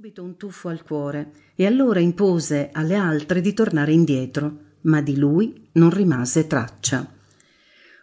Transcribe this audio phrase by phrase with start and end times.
[0.00, 5.18] subito un tuffo al cuore e allora impose alle altre di tornare indietro, ma di
[5.18, 7.06] lui non rimase traccia.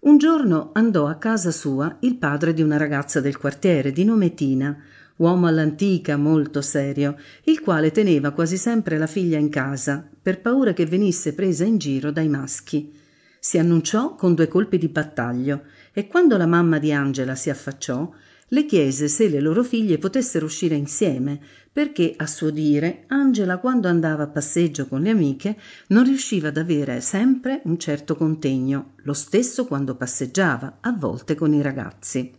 [0.00, 4.32] Un giorno andò a casa sua il padre di una ragazza del quartiere di nome
[4.32, 4.74] Tina,
[5.16, 10.72] uomo all'antica molto serio, il quale teneva quasi sempre la figlia in casa, per paura
[10.72, 12.90] che venisse presa in giro dai maschi.
[13.38, 18.10] Si annunciò con due colpi di battaglio e quando la mamma di Angela si affacciò,
[18.52, 21.40] le chiese se le loro figlie potessero uscire insieme,
[21.72, 25.56] perché, a suo dire, Angela quando andava a passeggio con le amiche
[25.88, 31.54] non riusciva ad avere sempre un certo contegno, lo stesso quando passeggiava, a volte con
[31.54, 32.30] i ragazzi.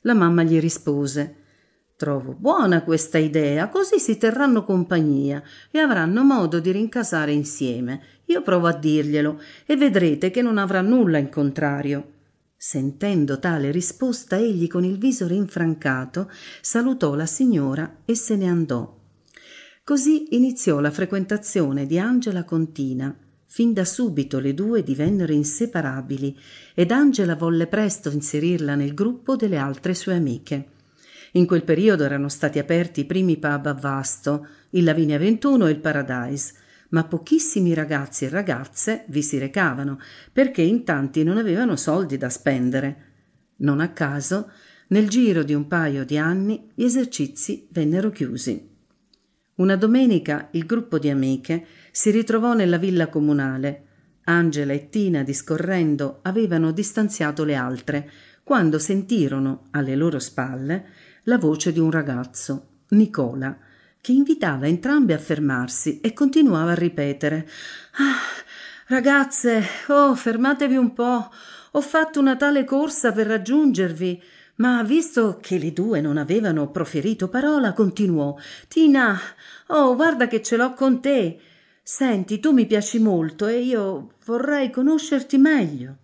[0.00, 1.42] La mamma gli rispose
[1.96, 5.40] Trovo buona questa idea, così si terranno compagnia
[5.70, 8.02] e avranno modo di rincasare insieme.
[8.24, 12.13] Io provo a dirglielo e vedrete che non avrà nulla in contrario.
[12.66, 16.30] Sentendo tale risposta, egli con il viso rinfrancato
[16.62, 19.00] salutò la signora e se ne andò.
[19.84, 23.14] Così iniziò la frequentazione di Angela con Tina.
[23.44, 26.38] Fin da subito le due divennero inseparabili
[26.74, 30.68] ed Angela volle presto inserirla nel gruppo delle altre sue amiche.
[31.32, 35.70] In quel periodo erano stati aperti i primi pub a Vasto, il Lavinia 21 e
[35.70, 36.54] il Paradise,
[36.90, 39.98] ma pochissimi ragazzi e ragazze vi si recavano
[40.32, 43.12] perché in tanti non avevano soldi da spendere.
[43.56, 44.50] Non a caso,
[44.88, 48.72] nel giro di un paio di anni gli esercizi vennero chiusi.
[49.56, 53.86] Una domenica il gruppo di amiche si ritrovò nella villa comunale.
[54.24, 58.10] Angela e Tina, discorrendo, avevano distanziato le altre,
[58.42, 60.86] quando sentirono alle loro spalle
[61.24, 63.56] la voce di un ragazzo, Nicola,
[64.04, 67.48] che invitava entrambe a fermarsi e continuava a ripetere
[67.92, 68.18] Ah,
[68.88, 71.30] ragazze, oh, fermatevi un po'.
[71.70, 74.22] Ho fatto una tale corsa per raggiungervi.
[74.56, 78.36] Ma visto che le due non avevano proferito parola, continuò
[78.68, 79.18] Tina,
[79.68, 81.40] oh, guarda che ce l'ho con te.
[81.82, 85.96] Senti, tu mi piaci molto e io vorrei conoscerti meglio.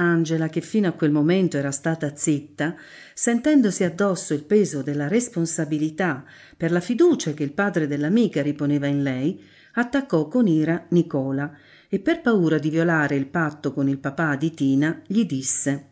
[0.00, 2.74] Angela, che fino a quel momento era stata zitta,
[3.14, 6.24] sentendosi addosso il peso della responsabilità
[6.56, 9.40] per la fiducia che il padre dell'amica riponeva in lei,
[9.74, 11.52] attaccò con ira Nicola
[11.88, 15.88] e per paura di violare il patto con il papà di Tina gli disse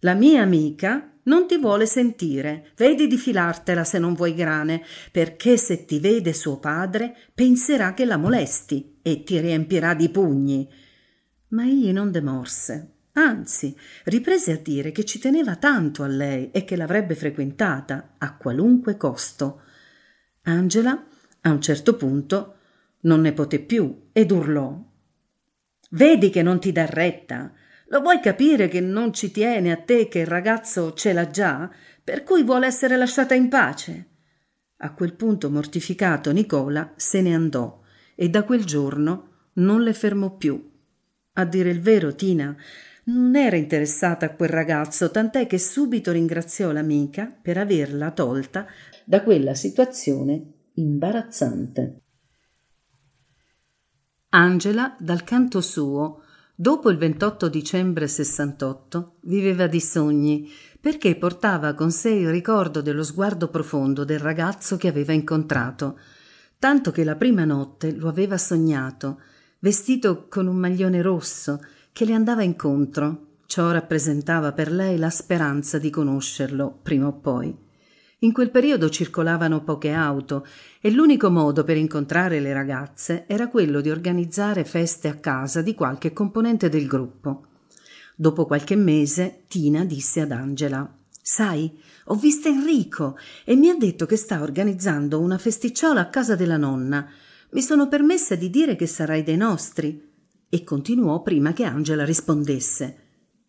[0.00, 4.82] La mia amica non ti vuole sentire, vedi di filartela se non vuoi grane,
[5.12, 10.68] perché se ti vede suo padre penserà che la molesti e ti riempirà di pugni
[11.48, 12.92] ma egli non demorse.
[13.12, 18.36] Anzi, riprese a dire che ci teneva tanto a lei e che l'avrebbe frequentata a
[18.36, 19.62] qualunque costo.
[20.42, 21.04] Angela,
[21.40, 22.54] a un certo punto,
[23.00, 24.80] non ne poté più ed urlò.
[25.90, 27.52] Vedi che non ti dà retta.
[27.88, 31.70] Lo vuoi capire che non ci tiene a te che il ragazzo ce l'ha già,
[32.04, 34.08] per cui vuole essere lasciata in pace?
[34.78, 37.80] A quel punto mortificato Nicola se ne andò
[38.14, 40.77] e da quel giorno non le fermò più.
[41.38, 42.54] A dire il vero, Tina
[43.04, 48.66] non era interessata a quel ragazzo, tant'è che subito ringraziò l'amica per averla tolta
[49.04, 52.00] da quella situazione imbarazzante.
[54.30, 56.22] Angela, dal canto suo,
[56.56, 60.50] dopo il 28 dicembre 68, viveva di sogni
[60.80, 66.00] perché portava con sé il ricordo dello sguardo profondo del ragazzo che aveva incontrato,
[66.58, 69.20] tanto che la prima notte lo aveva sognato
[69.60, 71.60] vestito con un maglione rosso
[71.92, 73.26] che le andava incontro.
[73.46, 77.56] Ciò rappresentava per lei la speranza di conoscerlo prima o poi.
[78.22, 80.44] In quel periodo circolavano poche auto
[80.80, 85.74] e l'unico modo per incontrare le ragazze era quello di organizzare feste a casa di
[85.74, 87.46] qualche componente del gruppo.
[88.16, 90.92] Dopo qualche mese Tina disse ad Angela
[91.22, 96.34] Sai, ho visto Enrico e mi ha detto che sta organizzando una festicciola a casa
[96.34, 97.08] della nonna
[97.50, 100.06] mi sono permessa di dire che sarai dei nostri.
[100.50, 102.96] E continuò prima che Angela rispondesse.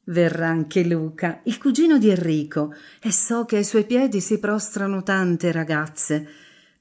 [0.05, 5.03] Verrà anche Luca, il cugino di Enrico, e so che ai suoi piedi si prostrano
[5.03, 6.27] tante ragazze.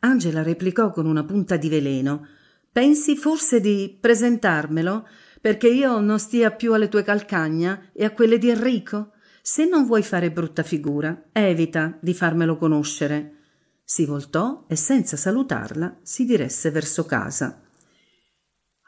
[0.00, 2.26] Angela replicò con una punta di veleno.
[2.70, 5.06] Pensi forse di presentarmelo?
[5.40, 9.12] Perché io non stia più alle tue calcagna e a quelle di Enrico?
[9.42, 13.37] Se non vuoi fare brutta figura, evita di farmelo conoscere
[13.90, 17.58] si voltò e senza salutarla si diresse verso casa.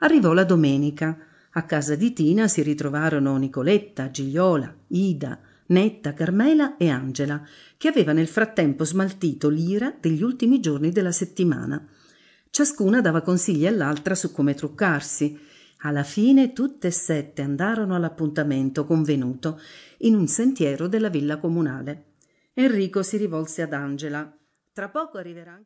[0.00, 1.16] Arrivò la domenica.
[1.52, 7.42] A casa di Tina si ritrovarono Nicoletta, Gigliola, Ida, Netta, Carmela e Angela,
[7.78, 11.82] che aveva nel frattempo smaltito l'ira degli ultimi giorni della settimana.
[12.50, 15.40] Ciascuna dava consigli all'altra su come truccarsi.
[15.78, 19.58] Alla fine tutte e sette andarono all'appuntamento convenuto
[20.00, 22.16] in un sentiero della villa comunale.
[22.52, 24.34] Enrico si rivolse ad Angela.
[24.72, 25.58] Tra poco arriverà